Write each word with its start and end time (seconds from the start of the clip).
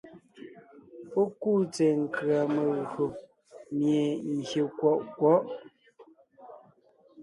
Pɔ́ 1.11 1.25
kúu 1.41 1.61
tsɛ̀ɛ 1.73 1.93
nkʉ̀a 2.03 2.39
megÿò 2.53 3.05
mie 3.77 4.03
gyè 4.47 4.63
kwɔʼ 4.77 4.97
kwɔ̌ʼ. 5.17 5.43